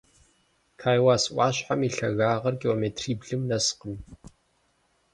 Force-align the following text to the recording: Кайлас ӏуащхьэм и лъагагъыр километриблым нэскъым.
Кайлас 0.81 1.23
ӏуащхьэм 1.33 1.81
и 1.87 1.89
лъагагъыр 1.95 2.55
километриблым 2.61 3.41
нэскъым. 3.49 3.95